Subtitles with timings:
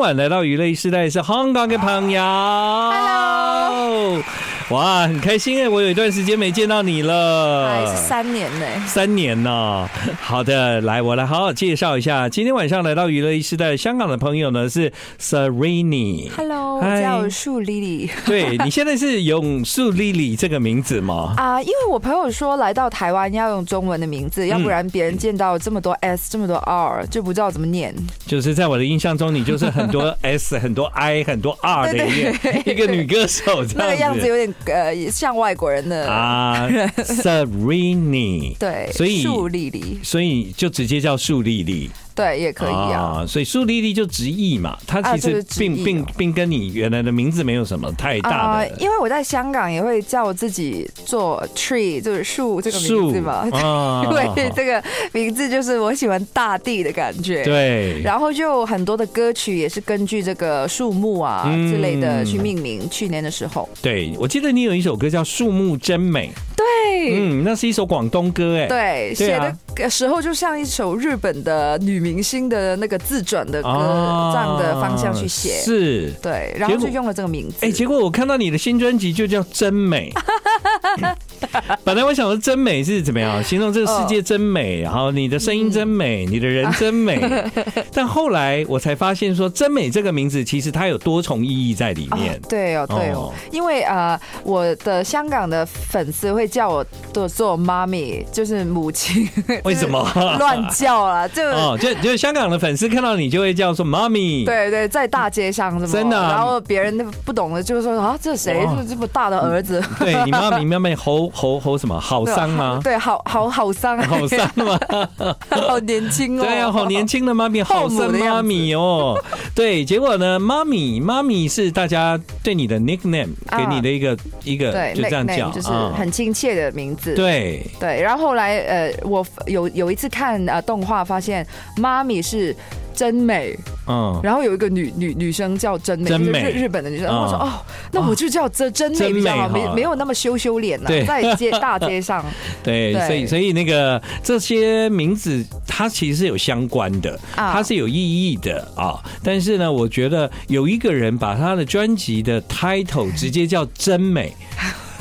[0.00, 4.22] 晚来到娱乐时代是香港的朋友，Hello。
[4.70, 5.68] 哇，很开心哎！
[5.68, 8.66] 我有一段时间没见到你了，还是三年呢？
[8.86, 9.90] 三年呢？
[10.20, 12.28] 好的，来，我来好好介绍一下。
[12.28, 16.30] 今天晚上来到娱乐一时代香港的朋友呢是 Serrini。
[16.36, 18.08] Hello，我叫树 Lily。
[18.24, 21.34] 对，你现在是用树 Lily 这个名字吗？
[21.36, 27.92] 啊，因为我朋友说来到台湾要用中文的名字，要不然别人见到这么多 S、这么多 R 就不知道怎么念。
[28.24, 34.54] 就是在我的印象中，你就是很多 S、很多 I、很多 R 的一个一个女歌手，这样子，那个样子有点。
[34.66, 41.90] 呃，像外国人的啊，Serrini，对，所以树丽丽，所以就直接叫树丽丽。
[42.14, 43.24] 对，也可以啊。
[43.26, 48.68] 所以苏丽丽就直译嘛，她其实并并并跟你原来的名字没有什么太大的。
[48.78, 53.44] 因为我在香港也会叫我自己做 tree，就是树这个名字嘛。
[54.04, 57.44] 因为这个名字就是我喜欢大地的感觉。
[57.44, 58.00] 对。
[58.02, 62.80] 然后就很多的歌曲也是根据这个树木啊之类的去命名。
[62.90, 66.28] 去年的时候，对，我记得你有一首歌叫《树木真美》。
[66.56, 66.64] 对。
[67.12, 68.66] 嗯，那是一首广东歌哎。
[68.66, 69.14] 对。
[69.14, 69.38] 写
[69.74, 77.56] 的时候就像一首日本的女明星的那个自传的歌，这样的方向去写，是对，然后就用了这个名字。
[77.60, 80.12] 哎，结果我看到你的新专辑就叫真美。
[81.84, 87.20] 本来我想说真美是怎么样形容这个世界真美，然后你的声音真美，你的人真美。
[87.92, 92.40] 但后来我才发现说真美这个名字其实它有多重意义在里面。
[92.48, 99.28] 对哦，对哦，因为呃，我的香港的粉丝会叫我做做妈咪，就是母亲。
[99.64, 100.06] 为什么
[100.38, 101.26] 乱叫啊？
[101.28, 104.44] 就哦，就就香港的粉丝看到你就会叫说妈咪。
[104.44, 108.66] 对对，在大街上什么真的，然后别人不懂的，就是说啊，这谁？
[108.88, 109.82] 这么大的儿子？
[109.98, 111.98] 对你妈咪，妈咪好好好什么？
[111.98, 112.80] 好伤吗？
[112.84, 114.78] 对，好好好伤，好伤吗？
[115.48, 116.42] 好年轻哦。
[116.44, 119.18] 对啊，好年轻的妈咪， 好生妈咪哦。
[119.54, 127.14] 对，结果呢，妈咪妈咪是大家对你的 nickname，给你的一个一个，就这样叫，就是很亲切的名字。
[127.14, 129.70] 对对，然后后来呃，我有。
[129.70, 131.46] 有一次看啊动画，发现
[131.76, 132.54] 妈咪是
[133.00, 137.52] 真美，嗯，然后有一个女女女生叫真美，真美，日本的女生，然后我说哦，
[137.92, 142.22] 那我就叫真真美比较好，没没有那么羞羞脸了，在街 大街上，
[142.62, 149.00] 对，所以所以那个这些名字它其实是有相关的，它是有意义的啊。
[149.24, 154.30] 但是呢，我觉得有一个人把他的专辑的 title 直接叫真美，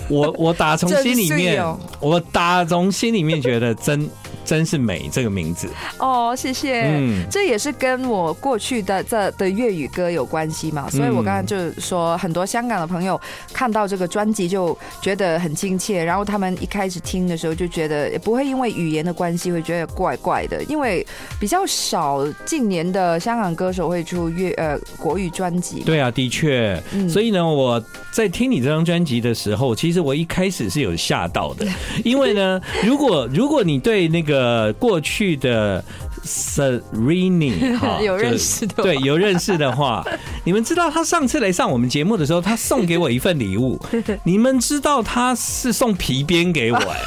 [0.08, 1.62] 我我打从心里面，
[2.00, 4.10] 我打从心里面觉得真。
[4.50, 6.82] 真是美这个名字哦，谢谢。
[6.82, 13.22] 嗯，这也是跟我过去的这的粤语歌有关系嘛，所以我刚刚就说，很多香港的朋友
[13.54, 21.06] 看到这个专辑就觉得很亲切，然后他们一开始听的时候就觉得也不会因为语言的关系会觉得怪怪的，因为
[21.40, 25.82] 比较少近年的香港歌手会出粤呃国语专辑。
[25.82, 26.82] 对啊，的确。
[26.92, 27.80] 嗯，所以呢，我
[28.12, 31.68] 在听你这张专辑的时候，其实我一开始是有吓到的，
[32.04, 35.84] 因为呢，如果如果你对那个呃，过去的
[36.24, 40.02] Serrini 哈，有认识的对，有认识的话，
[40.46, 43.78] 你们知道他上次来上我们节目的时候，他送给我一份礼物。
[44.24, 47.00] 你们知道他是送皮鞭给我哎，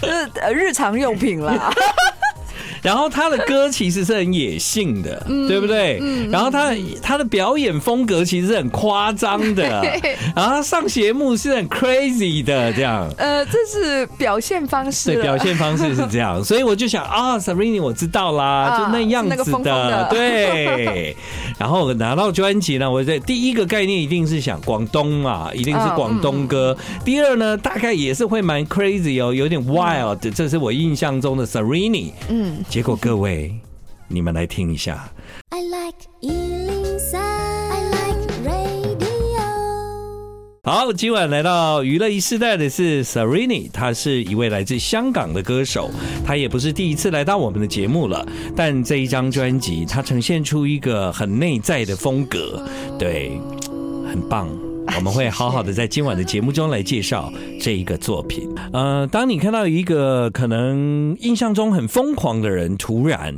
[0.00, 1.72] 就是日常用品啦。
[2.88, 6.00] 然后他的歌其实是很野性的，对不对？
[6.30, 6.72] 然后他
[7.02, 9.62] 他的表演风格其实是很夸张的，
[10.34, 13.06] 然后他上节目是很 crazy 的这样。
[13.18, 15.12] 呃，这是表现方式。
[15.12, 21.14] 对，表现方式是这样， 所以我就想啊，Serrini 我知道啦，就那样子的，对。
[21.58, 26.74] 然后拿到专辑呢，我在第一个概念一定是想广东嘛，一定是广东歌。
[27.04, 32.12] 第二呢，大概也是会蛮 crazy 哦，有点 wild，这是我印象中的 Serrini。
[32.30, 32.56] 嗯。
[32.78, 33.52] 结果各位，
[34.06, 35.12] 你们来听一下。
[35.48, 39.42] I like 103, I like radio。
[40.62, 45.90] 好，今晚来到娱乐一世代的是 Serrini，他是一位来自香港的歌手，
[46.24, 48.24] 他也不是第一次来到我们的节目了，
[48.54, 52.64] 但这一张专辑，他呈现出一个很内在的风格，
[52.96, 53.40] 对，
[54.08, 54.48] 很棒。
[54.98, 58.52] 我们会好好的在今晚的节目中来介绍这一个作品。
[58.72, 63.32] 呃，当你看到一个可能印象中很疯狂的人，突然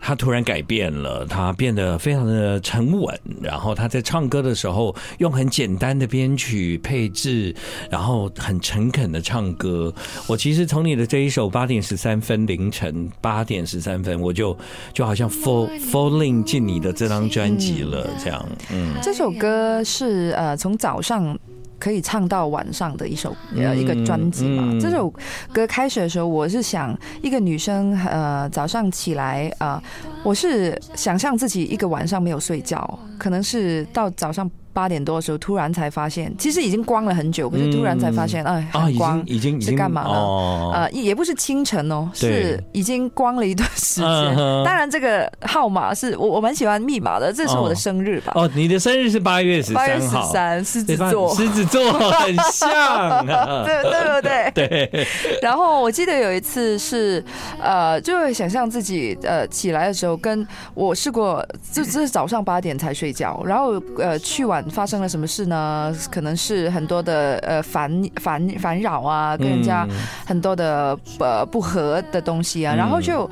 [0.00, 7.54] 他突然改变了，他变得非常的沉稳，然后他在唱歌的时候用很简单的编曲配置，
[7.88, 9.94] 然后很诚恳的唱歌。
[10.26, 14.58] 我其实从你的这一首八点十三分凌晨八点十三分，我就
[14.92, 18.44] 就好像 fall falling 进你的这张专辑了，这样。
[18.72, 20.95] 嗯，这首歌是呃从早。
[20.96, 21.38] 早上
[21.78, 24.62] 可以唱到晚上的一首呃一个专辑嘛。
[24.64, 25.12] 嗯嗯、这首
[25.52, 29.82] 歌开始的时候，我是想一个女生呃早上起来啊、呃，
[30.22, 34.50] 我是想象自己一个晚上没有睡觉，可能是到早上。
[34.76, 40.70] 八点多的时候，突然才发现，其实已经光了很久，可是突然才发现，哎，很光，已经是干嘛了？
[40.74, 44.36] 呃，也不是清晨哦，是已经光了一段时间。
[44.66, 48.34] 当然，这个号码是我我蛮喜欢密码的，这是我的生日吧？
[48.34, 53.24] 哦，你的生日是八月十三号，三狮子座，狮子座很像，
[53.64, 54.52] 对对不对？
[54.54, 55.06] 对。
[55.40, 57.24] 然后我记得有一次是，
[57.58, 61.42] 呃，就会想象自己呃起来的时候，跟我试过，
[61.72, 64.65] 就只是早上八点才睡觉，然后呃去晚。
[64.70, 65.94] 发生了什么事呢？
[66.10, 69.86] 可能是很多的呃烦烦烦扰啊，跟人家
[70.26, 73.28] 很多的呃不和的东西啊，然后就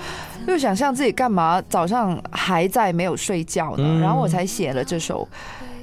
[0.46, 5.28] 又想象自己干嘛早上还在没有睡觉呢，然后我才写了这首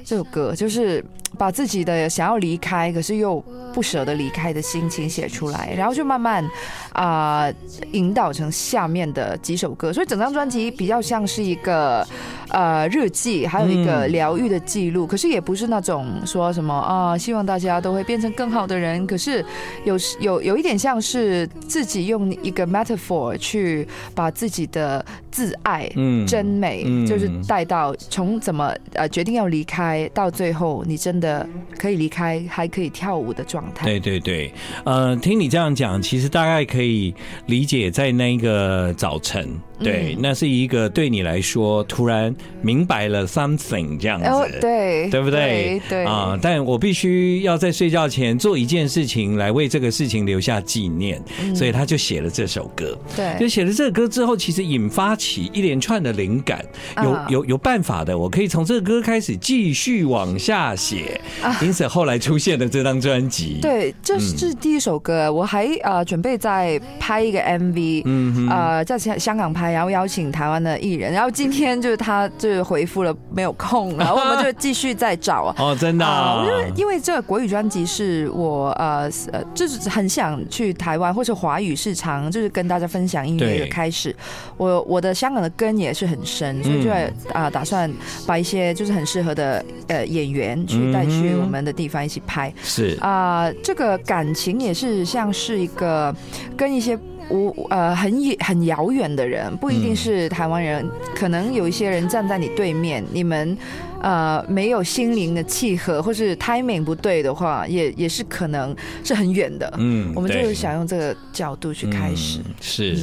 [0.04, 1.04] 这首歌，就是。
[1.38, 3.40] 把自己的想要离开，可是又
[3.72, 6.44] 不舍得离开的心情写出来，然后就慢慢
[6.92, 7.54] 啊、呃、
[7.92, 12.06] 引导成下面的几首歌，所以整张专辑比较像是一个
[12.50, 15.06] 呃日记，还有一个疗愈的记录。
[15.06, 19.06] 可是也不是那种说什么啊，希望大家都会变成更好的人。
[19.06, 19.42] 可是
[19.84, 31.21] 有有有一点像是自己用一个 metaphor 去把自己的自爱、嗯、真美，就是带到从怎么呃决定要离开，到最后你真。
[31.22, 31.48] 的
[31.78, 33.86] 可以离开，还可以跳舞的状态。
[33.86, 34.52] 对对对，
[34.84, 37.14] 呃，听你这样讲，其实大概可以
[37.46, 39.48] 理解，在那个早晨，
[39.82, 45.80] 对，嗯、那是一个对你来说突然明白了 something 这样子，哦、对，对不对？
[45.88, 52.98] 对啊、呃，但我必须要在睡觉前做一件事情来为这个事情留下纪念，嗯、所以他就写了这首歌。
[53.16, 56.64] 对，就写了这个歌之后，其实引发起一连串的灵感，
[57.02, 61.20] 有有有办法的，我可以从这个歌开始继续往下写。
[61.60, 63.58] 因此后来出现了这张专辑。
[63.60, 65.32] 对，这是第一首歌。
[65.32, 71.12] 我还呃准备再拍一个 MV，嗯，呃，在香香港拍，然后邀请台湾的艺人。
[71.12, 75.54] 然后今天就是他就是回复了没有空，然 后我们就继续再找啊。
[75.58, 76.04] 哦，真的。
[76.04, 84.14] 我就因为这个国语专辑是我呃呃就是很想去台湾或者华语市场，就是跟大家分享音乐的开始。
[84.56, 86.90] 我我的香港的根也是很深，所以就
[87.32, 87.88] 啊打算
[88.26, 91.06] 把一些就是很适合的呃演员去带。
[91.12, 96.14] 去我们的地方一起拍，是啊，这个感情也是像是一个
[96.56, 96.98] 跟一些
[97.32, 100.86] 无呃很很遥远的人，不一定是台湾人，
[101.16, 103.56] 可能有一些人站在你对面，你们。
[104.02, 109.72] 呃，没有心灵的契合，或是 timing 不对的话，也也是可能是很远的。
[109.78, 112.40] 嗯，我们就是想用这个角度去开始。
[112.40, 112.96] 嗯、是，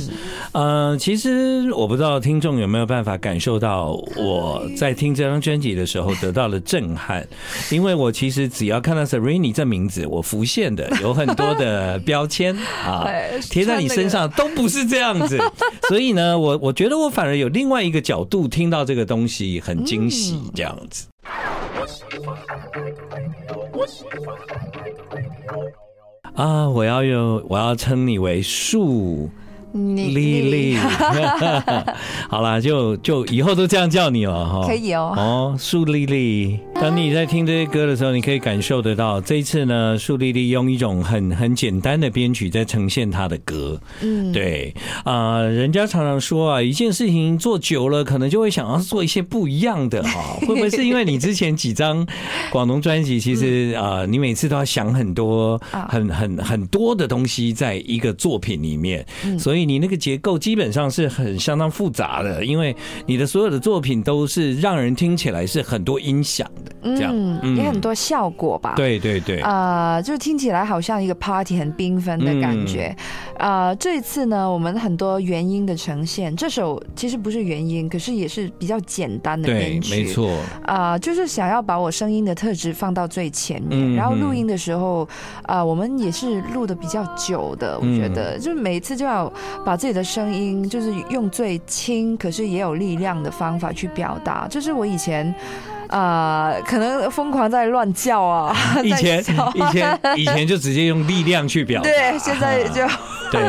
[0.52, 7.26] 嗯、呃，其实我不知道听众有没有办法感受到我在听这张专辑的时候得到了震撼，
[7.72, 12.54] 因为我其实只要看到 Serrini 这名字，我浮现的有很多的标签
[12.86, 13.08] 啊，
[13.50, 15.40] 贴在你身上都不是这样子，
[15.88, 20.78] 所以呢，我我觉得我反而有另外一个角度听到这个东西，很惊喜，这样。
[26.36, 26.70] 啊！
[26.70, 29.30] 我要用，我要称你为树。
[29.72, 30.78] 丽丽，
[32.28, 34.66] 好啦，就就以后都这样叫你了哈。
[34.66, 35.14] 可以哦。
[35.16, 43.80] 哦，树丽丽，当你在听这些歌的时候，你可以感受得到，这一次呢，树丽丽用一种很很简单的编曲在呈现她的歌。
[44.02, 44.74] 嗯，对
[45.04, 50.38] 啊、呃，人家常常说啊，一件事情做久了，可能就会想要做一些不一样的哈。
[50.48, 52.08] 会不会是因为你之前几张
[52.50, 59.06] 广东专辑，其实啊、呃，你每次都要想很多、很很很多的东西在一个作品里面，
[59.38, 59.60] 所以。
[59.60, 62.74] 所以你那个结构基本上是很相当复杂的，因为
[63.06, 68.74] 你的所有的作品都是让人听起来是很多音响的，这样、嗯、也很多效果吧？
[68.76, 72.96] 对对对，啊、呃，就听起来好像一个 party 很缤纷的感觉。
[73.38, 80.30] 啊、嗯呃，这一次呢，我们很多原音的呈现，这首其实不是原音，可是也是比较简单的编曲，没错。
[80.66, 85.04] 啊、呃，就是想要把我声音的特质放到最前面，嗯、然后录音的时候，
[85.44, 89.32] 啊、呃，我们也是录的比较久的，我觉得，嗯、就每一次就要。
[89.66, 95.34] 把自己的声音就是用最轻，可是也有力量的方法去表达，这是我以前
[95.90, 98.56] 啊、呃，可能疯狂在乱叫啊。
[98.84, 99.20] 以前
[99.54, 102.82] 以前以前就直接用力量去表达，对，现在就。
[103.32, 103.40] 对，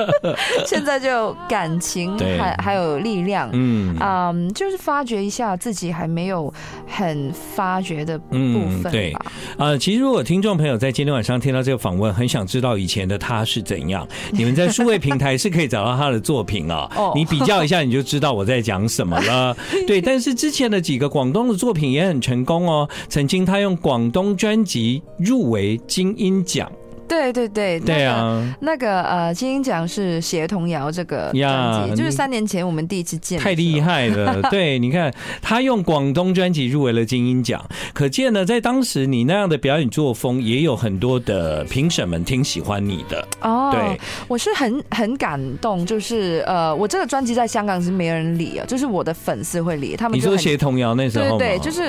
[0.64, 6.50] 现在就感情还还有力量，嗯嗯，就是发掘一下自己还没有
[6.88, 8.90] 很发掘的部分嗯。
[8.90, 9.14] 对，
[9.58, 16.88] 呃，其实如果听众朋友在今天晚上听到这个访问，很想知道以前的他是怎样，你们在数位平台是可以找到他的作品啊。
[17.14, 19.54] 你比较一下，你就知道我在讲什么了。
[19.86, 22.88] 对，但是之前的几个广东的作品也很成功哦。
[23.08, 26.70] 曾经他用广东专辑入围金音奖。
[27.08, 34.42] 对对对，对啊，那个呃，金鹰奖是写童谣这个专辑，就是三年前我们第一次见，太厉害了。
[34.50, 43.26] 对，你看他用广东专辑入围了金鹰奖，可见呢，在当时你那样的表演作风，也有很多的评审们挺喜欢你的。
[43.40, 50.18] 哦，对，我是很很感动，就是呃，我这个专辑在香港是没人理啊，就是我的粉丝会理他们。
[50.18, 51.84] 你说写童谣那时候，对对，就是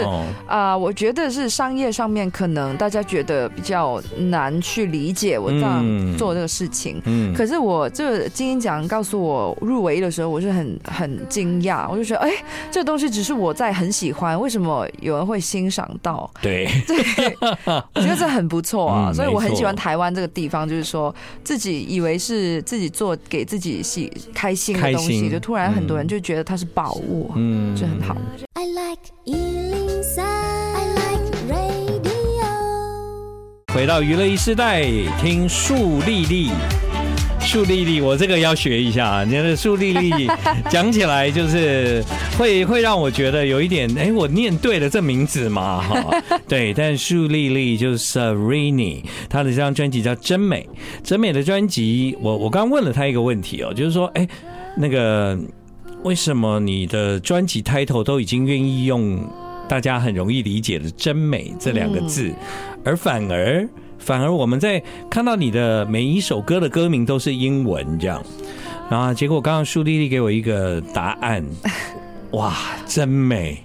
[0.46, 5.07] 啊、呃，我觉得是商业上面可能大家觉得比较难去理。
[5.08, 12.30] 理解我这样做这个事情，嗯，可是我这个金鹰奖告诉我入围的时候，我是很很惊讶，我就觉得，哎，
[12.70, 16.30] 这个东西只是我在很喜欢，为什么有人会欣赏到？
[16.44, 16.68] 对。
[16.86, 16.98] 对，
[17.96, 28.18] 我觉得这很不错啊，所以我很喜欢台湾这个地方，就是说自己以为是自己做给自己喜开心的东西，就突然很多人就觉得它是宝物，嗯，就很好。
[28.56, 29.08] I like
[33.78, 34.88] 回到娱乐一世代，
[35.22, 36.50] 听树丽丽，
[37.40, 39.24] 树丽丽，我这个要学一下啊！
[39.24, 40.28] 你的树丽丽
[40.68, 42.04] 讲起来就是
[42.40, 45.80] 会 会让我觉得有一点，哎，我念对了这名字嘛？
[45.80, 50.68] 哈， 对，但树丽丽就是 Serrini，她的这张专辑叫《真美》，
[51.04, 54.28] 真美的专辑，我我刚问了她一个问题哦，就是说，哎，
[54.76, 55.38] 那个
[56.02, 59.20] 为什么你的专辑 title 都已经愿意用
[59.68, 62.34] 大家很容易理解的“真美”这两个字？
[62.84, 63.68] 而反而，
[64.00, 68.24] 反而我们在看到你的每一首歌的歌名都是英文这样，
[68.90, 71.46] 然后结果刚刚舒丽丽给我一个答案，
[72.32, 72.56] 哇，
[72.86, 73.58] 真美！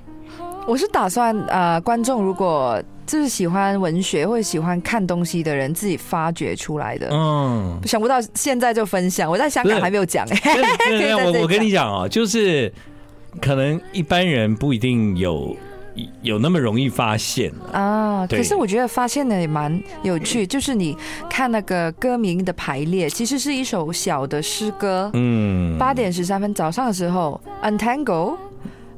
[0.66, 12.72] 我是打算呃，观众如果就是喜欢文学或者喜欢看东西的人自己发掘出来的，嗯，想不到现在就分享，我在香港还没有讲哎，我我跟你讲哦，就是
[13.40, 15.56] 可能一般人不一定有。
[16.22, 18.26] 有那么容易发现啊？
[18.26, 20.96] 可是我觉得发现的也蛮有趣，就是你
[21.28, 25.10] 看那个歌名的排列，其实是一首小的诗歌。
[25.14, 28.36] 嗯，八点十三分早上的时候，Untangle，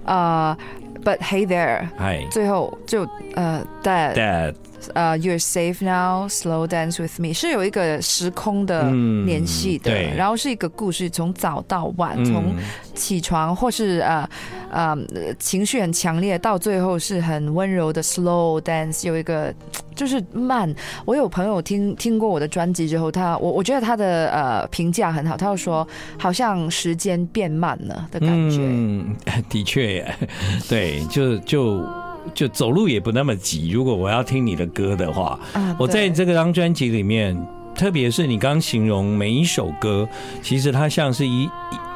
[0.04, 0.56] 啊
[1.04, 4.54] ，But Hey There，嗨，最后就呃，That。
[4.92, 8.90] 呃、uh,，You're safe now, slow dance with me 是有一个时空的
[9.24, 12.62] 联系的，嗯、然后是一个故事，从早到晚，从、嗯、
[12.94, 14.28] 起床或是呃
[14.70, 14.96] 呃
[15.38, 19.52] 情绪很强烈，到最后是很温柔的 slow dance，有一个
[19.94, 20.72] 就是慢。
[21.04, 25.86] 我有朋友听听过我的专辑之后，他我我觉得他的呃评价很好，他就说
[26.18, 28.58] 好像时间变慢了的感觉。
[28.60, 29.16] 嗯，
[29.48, 30.14] 的确耶，
[30.68, 32.03] 对，就就。
[32.32, 33.70] 就走路也不那么急。
[33.70, 35.38] 如果我要听你的歌的话，
[35.78, 37.36] 我在这个张专辑里面，
[37.74, 40.08] 特别是你刚形容每一首歌，
[40.42, 41.48] 其实它像是一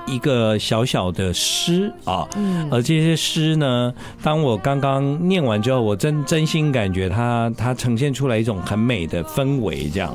[0.07, 2.29] 一个小小的诗啊。
[2.71, 9.89] 而这些诗呢，当我刚刚念完之后，我真真心感觉它它呈现出来一种很美的氛围。
[9.89, 10.13] 这样，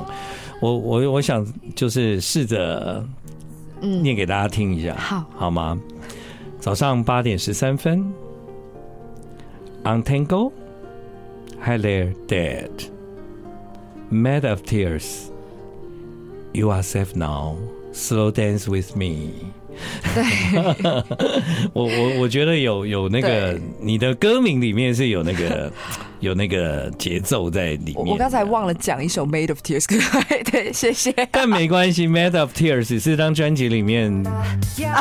[0.60, 3.04] 我我我想就是试着
[3.80, 5.78] 念给大家听一下，好，好吗？
[6.60, 8.04] 早上八点十三分。
[9.86, 10.54] Untangle,
[11.60, 12.84] hi there, Dad.
[14.10, 15.30] Made of tears,
[16.54, 17.58] you are safe now.
[17.92, 19.52] Slow dance with me.
[20.14, 20.24] 对，
[21.72, 25.70] 我我我觉得有有那个你的歌名里面是有那个。
[26.20, 28.06] 有那个节奏在里面。
[28.06, 29.82] 我刚才忘了讲一首《Made of Tears》，
[30.50, 31.12] 对，谢谢。
[31.30, 34.24] 但没关系，《Made of Tears》是这张专辑里面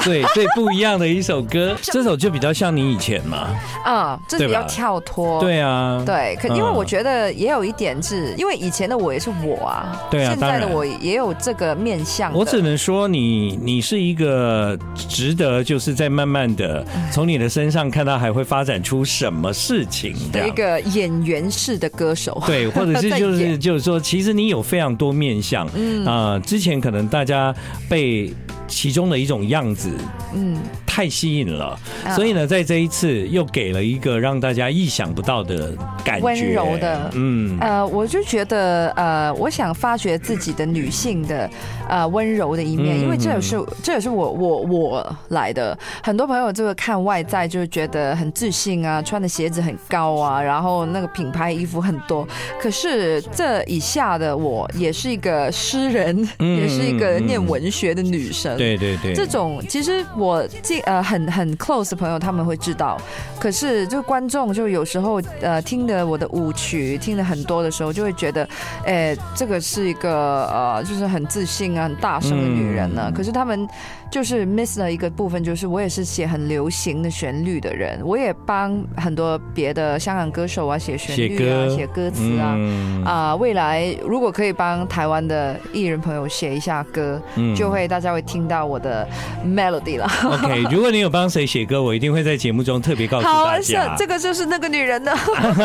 [0.01, 1.77] 最最不一样的一首歌。
[1.81, 3.55] 这首就比较像你以前嘛，
[3.85, 5.39] 啊，这比较跳脱。
[5.39, 12.33] 对啊，对，可因为我觉得也有一点是因为以前的我也是我啊，对啊，现在的我也有这个面向。
[12.33, 21.13] 我只能说你你是一个值得，就是在慢慢的从你的身上看到还会发展出什么事情的一个演。
[21.23, 26.05] 员式的歌手，对，或者是 就是就是说，其实你有非常多面相，嗯。
[26.05, 27.55] 啊，之前可能大家
[27.87, 28.33] 被
[28.73, 29.89] 其中的一种样子，
[30.33, 31.79] 嗯，太吸引了，
[32.15, 35.71] 所以呢，在这一次又给了一个让大家意想不到的
[36.03, 41.49] 感觉，温柔的，嗯，呃，我就觉得，呃，我想发掘自己的女性的，
[41.87, 45.77] 呃，温柔的一面，因为这也是这也是我我我来的。
[46.03, 52.27] 很多朋友就会看外在，就是觉得很自信啊，穿的鞋子很高啊，然后那个品牌衣服很多。
[52.59, 58.57] 可是这以下的我也是一个诗人，也是一个念文学的女生。
[58.63, 62.97] 对对对，这种其实我近呃很很 close 的朋友他们会知道，
[63.39, 68.47] 可是就观众就有时候呃听的我的舞曲听的很多的时候，就会觉得，
[68.85, 73.11] 哎，这个是一个呃就是很自信啊很大声的女人呢。
[73.13, 73.67] 可是他们
[74.09, 82.09] 就是 miss 了一个部分，就是我也是写很流行的旋律的人，我也帮很多别的香港歌手啊写旋律啊写歌。
[82.13, 82.55] 词啊
[83.03, 87.19] 啊，未来如果可以帮台湾的艺人朋友写一下歌，
[87.55, 88.53] 就会大家会听到。
[88.53, 89.07] 到我的
[89.43, 90.07] melody 了。
[90.23, 93.89] OK， 如果你有帮谁写歌，我一定会在节目中特别告诉大家。
[93.89, 95.11] 好，这个就是那个女人的，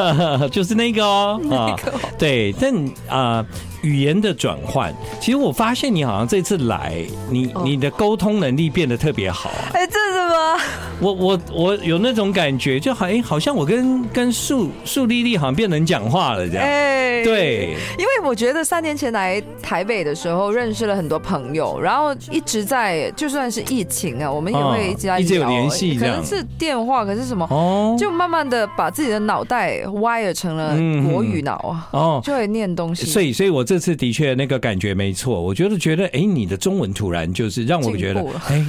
[0.48, 1.38] 就是那个哦。
[1.44, 2.74] 那个、哦，对，但
[3.08, 3.44] 啊。
[3.44, 3.46] 呃
[3.82, 9.70] 语言的转换，其实我发现你好像这次来，你你的沟通能力变得特别好啊！
[9.72, 10.60] 哎，这是吗？
[11.00, 16.64] 我我我有那种感觉，就好哎，好像我跟跟树树丽丽好像变能讲话了这样。
[16.64, 30.76] 哎，对，因为我觉得三年前来台北的时候，认识了很多朋友，然后一直在就算是疫情啊，我们也会一直在一直有联系，可能是电话，可是什么哦，就慢慢的把自己的脑袋 wire 成了
[31.12, 33.64] 国语脑啊，哦，就会念东西，所以所以我。
[33.68, 38.64] 这次的确那个感觉没错，我觉得觉得哎，你的中文突然就是让我觉得哎，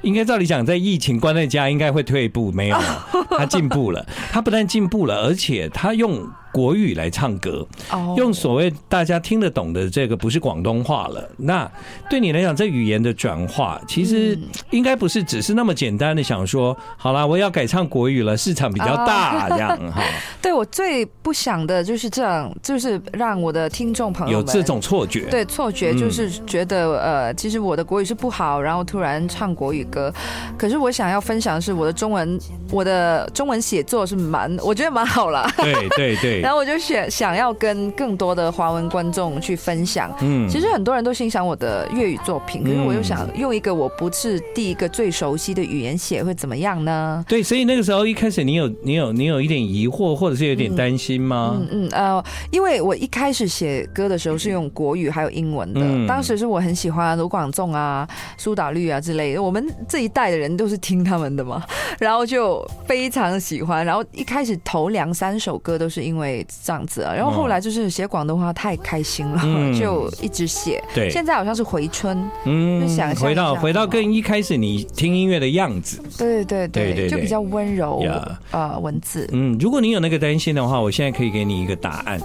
[0.00, 2.78] 应该照理讲，在疫情关在家应该会退步，没有，
[3.36, 6.26] 他进步了，他不但进步了，而且他用。
[6.52, 7.66] 国语来唱歌，
[8.16, 11.28] 用所谓大家听得懂的这个不是广东话了。
[11.36, 11.70] 那
[12.08, 14.38] 对你来讲，这语言的转化其实
[14.70, 20.02] 应该不是只是那么简单的想说，好啦，我要改唱国语了，市场比较大这样哈。
[20.40, 25.28] 对，我最不想的就是这样，就是让我的听众朋友有这种错觉。
[25.30, 30.12] 对，错觉就是觉得呃，其实我的国语是不好，然后突然唱国语歌。
[30.56, 32.38] 可是我想要分享的是我的中文，
[32.70, 35.46] 我的中文写作是蛮，我觉得蛮好了。
[35.58, 36.37] 对对对。
[36.40, 40.14] 然后我就想想要跟更多的华文观众去分享。
[40.20, 47.24] 嗯，其实很多人都欣赏我的粤语作品，可是我又想用一个我不是第一个最熟悉的语言写，会怎么样呢？
[47.28, 51.56] 对，所以那个时候一开始你有你有你有一点疑惑，或者是有点担心吗？
[51.60, 61.64] 嗯嗯呃，因为我一开始写歌的时候是用国语还有英文的，当时是我很喜欢卢广仲啊、苏打绿啊之类的，我们这一代的人都是听他们的嘛，
[61.98, 66.27] 然后就非常喜欢，然后一开始头两三首歌都是因为。
[66.64, 70.82] 这样子啊，然后后来就是写广东话太开心了，嗯、 就一直写。
[70.94, 76.02] 对，现在好像是回春，嗯，就想回到回到更一开始你听音乐的样子。
[76.18, 78.04] 对对对对，就比较温柔
[78.50, 79.28] 啊文字。
[79.32, 82.20] 嗯，如果你有那个担心的话，我现在可以给你一个答案。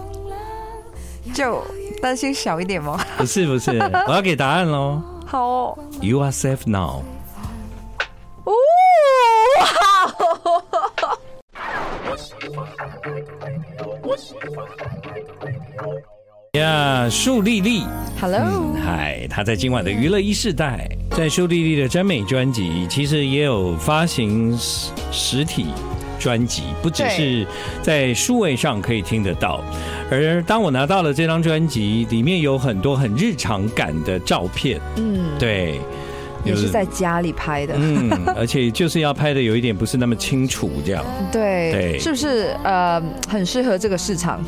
[1.34, 1.64] 就
[2.02, 3.00] 担心小一点吗？
[3.18, 3.72] 不是不是，
[4.08, 5.02] 我要给答案喽。
[5.26, 7.02] 好、哦、，You are safe now。
[8.44, 8.54] 哦。
[16.60, 17.82] 呀，树丽丽
[18.22, 24.56] ，Hello，嗨，她在今晚的娱乐一世代，在树丽丽的真美专辑，其实也有发行
[25.12, 25.66] 实体
[26.20, 27.44] 专辑，不只是
[27.82, 29.64] 在数位上可以听得到。
[30.12, 35.80] 而当我拿到了这张专辑，里面有很多很日常感的照片，嗯，对。
[36.46, 44.44] 也是在家里拍的，嗯， 而且就是要拍的有一点不是那么清楚，这样，对，对，是不是呃很适合这个市场？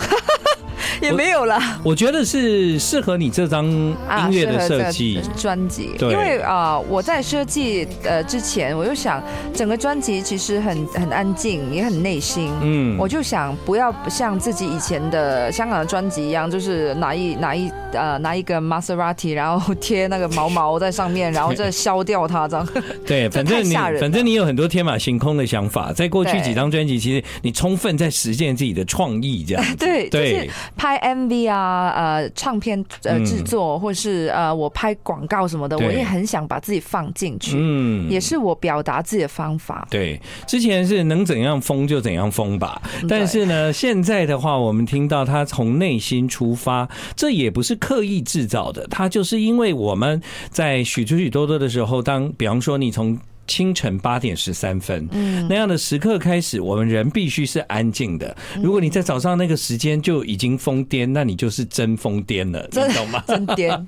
[1.02, 3.96] 也没有了，我觉得是适合你这张音
[4.32, 9.22] 乐的设计专辑，因为啊，我在设计呃之前，我就想
[9.54, 22.68] 整个专辑其实很很安静，也很内心，嗯，我就想不要像自己以前的香港的专辑一样，就是拿一拿一呃拿一个 Maserati，然后贴那个毛毛在上面，然后再削掉它这样。
[23.06, 30.50] 对，反正你反正你有很多天马行空的想法，在过去几张专辑，其实你充分在实现自己的创意，这样对 对。
[30.86, 39.88] 拍 MV 啊，呃，唱片呃制作，或是呃我拍广告什么的，我也很想把自己放进去，嗯，也是我表达自己的方法。
[39.90, 50.22] 对，之前是能怎样疯就怎样疯吧，但是呢，现在的话，我们听到他从内心出发，这也不是刻意制造的，他就是因为我们
[50.52, 53.18] 在许许许多多的时候，当比方说你从。
[53.48, 58.36] 清晨八点十三分，嗯，那样的时刻开始，我们人必须是安静的。
[58.62, 63.24] 如果你在早上那个时间就已经疯癫，那你就是真疯癫了，你懂吗？
[63.28, 63.86] 真癫。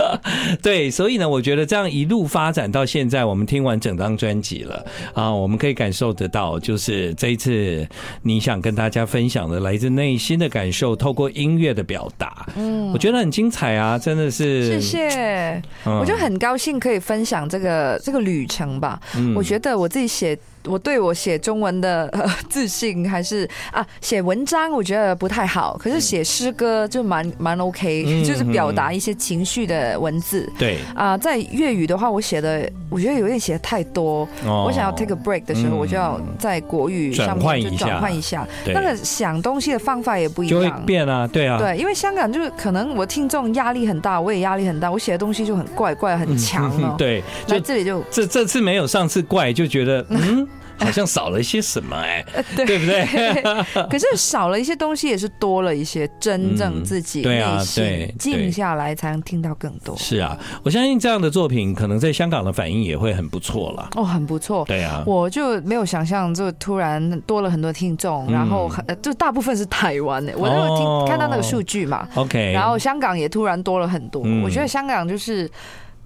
[0.62, 7.86] 对，所以呢，我觉得这样一路发展到现在，我们听完整张专辑了啊，我们可以感受得到，就是这一次
[8.22, 14.80] 你想跟大家分享的来自内心的感受，透过音乐的表达，嗯，我觉得很精彩啊，真的是。
[14.80, 18.97] 谢谢，我就很高兴可以分享这个这个旅程吧。
[19.16, 20.38] 嗯，我觉得我自己写。
[20.66, 22.12] 我对我写中文的
[22.48, 30.50] 自信还是啊，写文章我觉得不太好，可是写诗歌就蛮蛮 OK，就是表达一些情绪的文字。
[30.58, 34.28] 对啊，在粤语的话，我写的我觉得有点写的太多。
[34.44, 38.46] 我想要 take a break 的时候，我就要在国语上面就转换一下。
[38.66, 41.58] 那个想东西的方法也不一样，就会变啊，对啊。
[41.58, 46.94] 对，因为香港就是可能我听众压力很大，我也压力很大，我写的东西就很怪怪、很强哦。
[46.98, 50.46] 对，在这里就这这次没有上次怪，就觉得嗯。
[50.84, 52.24] 好像少了一些什么哎，
[52.56, 53.42] 对，对不对？
[53.90, 59.96] 可是少了一些东西，也是多了一些真正自己内心静下来才能听到更多。
[59.96, 63.88] 是啊，我相信这样的作品可能在香港的反应也会很不错了。
[63.96, 64.64] 哦，很不错。
[64.66, 68.70] 对啊，我就没有想象，就突然多了很多听众，然后
[69.02, 70.32] 就大部分是台湾的。
[70.36, 72.52] 我有听看到那个数据嘛，OK。
[72.52, 74.22] 然后香港也突然多了很多。
[74.44, 75.50] 我觉得香港就是。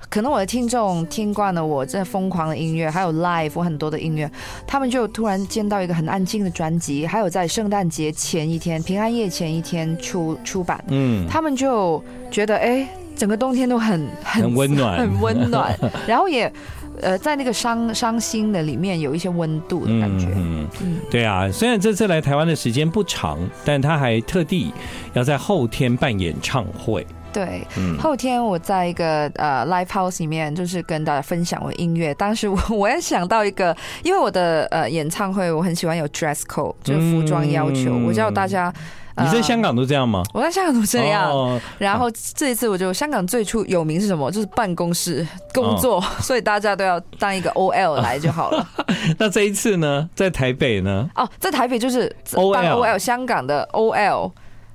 [0.09, 4.31] 可能我的听众听惯了我这疯狂的音乐，还有 live 我很多的音乐，
[4.67, 12.87] 他们就突然见到一个很安静的专辑，还有在圣诞节前一天、平安夜前一天出出版，嗯，他们就觉得哎，
[13.17, 16.53] 整个冬天都很 很温暖， 很温暖， 然后也
[17.01, 20.69] 呃在那个伤伤心的里面有一些温度的感觉，嗯。
[20.83, 24.73] 嗯，对啊，虽然这次来台湾的时间不长，但他还特地
[25.15, 27.07] 要在后天办演唱会。
[27.33, 27.67] 对，
[27.99, 32.13] 后天我在一个呃 live house 里面，就是跟大家分享我的音乐。
[32.15, 37.93] 当时我 我也想到一个，因为我的呃演唱会，我很喜欢有 dress code，就是服装要求。
[38.07, 38.73] 我叫大家，
[39.17, 40.23] 你在香港都这样吗？
[40.35, 41.61] 我在香港都这样。
[41.79, 44.31] 然后这一次我就香港最初有名是什么？
[44.31, 48.69] 就是办公室工作， 所以大家都要当一个 OL 来就好了。
[49.19, 51.09] 那这一次呢，在台北呢？
[51.15, 54.31] 哦，在台北就是 OL，香港的 OL。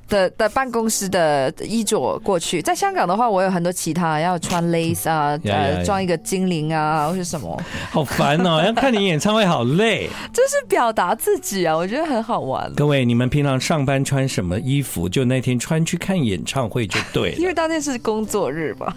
[0.08, 8.62] 的的办公室的衣着过去，在香港的话，我有很多其他要穿 lace 啊，呃，装一个精灵啊，或是什么， 好烦哦！
[8.66, 12.72] 要看你演唱会好累，就是表达自己啊，我觉得很好玩。
[12.76, 18.96] 各位，你们平常上班穿什么衣服，就那天穿去看演唱会就对了， 因为当天是工作日吧？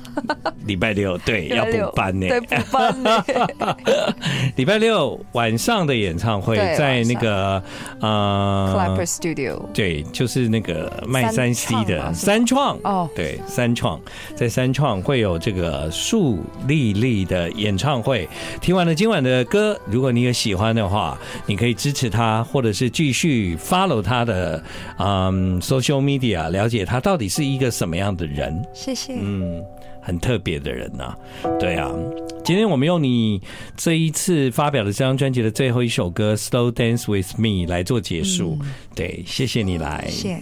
[0.67, 3.25] 礼拜六对，要补班呢，对，补班呢。
[4.57, 7.63] 礼拜六晚上的演唱会在那个
[8.01, 10.91] 呃，Clapper Studio，对，就是那个。
[11.07, 14.01] 卖三 C 的三创哦，对，三创
[14.35, 18.29] 在三创会有这个树丽丽的演唱会。
[18.61, 24.63] 听完了今晚的歌，如果你有喜欢的话，你可以支持他，或者是继续 follow 他的
[24.99, 28.61] 嗯 social media，了解他到底是一个什么样的人。
[28.75, 29.15] 谢谢。
[29.21, 29.63] 嗯，
[30.01, 31.15] 很特别的人呐。
[31.59, 31.91] 对啊，
[32.45, 33.41] 今天我们用你
[33.77, 38.59] 这一次发表的这张专辑的最后一首歌《Slow Dance with Me》来做结束。
[38.95, 40.07] 对，谢谢你来。
[40.09, 40.41] 谢谢。